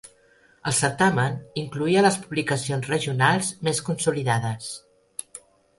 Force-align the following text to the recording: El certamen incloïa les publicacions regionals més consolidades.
El 0.69 0.73
certamen 0.77 1.35
incloïa 1.63 2.03
les 2.07 2.19
publicacions 2.23 2.91
regionals 2.95 3.55
més 3.69 3.87
consolidades. 3.91 4.77